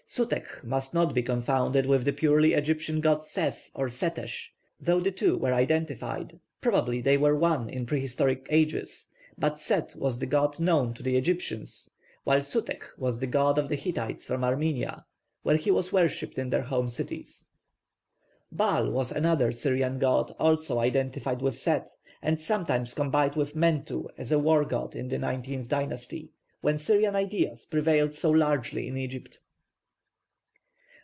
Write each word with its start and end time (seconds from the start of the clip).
+Sutekh+ 0.11 0.61
must 0.61 0.93
not 0.93 1.13
be 1.13 1.23
confounded 1.23 1.85
with 1.85 2.03
the 2.03 2.11
purely 2.11 2.51
Egyptian 2.51 2.99
god 2.99 3.23
Set 3.23 3.69
or 3.73 3.87
Setesh, 3.87 4.49
though 4.77 4.99
the 4.99 5.09
two 5.09 5.37
were 5.37 5.53
identified. 5.53 6.37
Probably 6.59 6.99
they 6.99 7.17
were 7.17 7.37
one 7.37 7.69
in 7.69 7.85
prehistoric 7.85 8.45
ages; 8.49 9.07
but 9.37 9.57
Set 9.57 9.95
was 9.95 10.19
the 10.19 10.25
god 10.25 10.59
known 10.59 10.93
to 10.95 11.01
the 11.01 11.15
Egyptians, 11.15 11.89
while 12.25 12.41
Sutekh 12.41 12.83
was 12.97 13.21
the 13.21 13.25
god 13.27 13.57
of 13.57 13.69
the 13.69 13.77
Hittites 13.77 14.25
from 14.25 14.43
Armenia, 14.43 15.05
where 15.43 15.55
he 15.55 15.71
was 15.71 15.93
worshipped 15.93 16.37
in 16.37 16.49
their 16.49 16.63
home 16.63 16.89
cities. 16.89 17.45
+Baal+ 18.51 18.91
was 18.91 19.13
another 19.13 19.53
Syrian 19.53 19.97
god 19.97 20.35
also 20.37 20.79
identified 20.79 21.41
with 21.41 21.57
Set, 21.57 21.87
and 22.21 22.37
sometimes 22.41 22.93
combined 22.93 23.37
with 23.37 23.55
Mentu 23.55 24.09
as 24.17 24.33
a 24.33 24.39
war 24.39 24.65
god 24.65 24.93
in 24.93 25.07
the 25.07 25.17
nineteenth 25.19 25.69
dynasty, 25.69 26.33
when 26.59 26.77
Syrian 26.79 27.15
ideas 27.15 27.63
prevailed 27.63 28.11
so 28.11 28.29
largely 28.29 28.89
in 28.89 28.97
Egypt. 28.97 29.39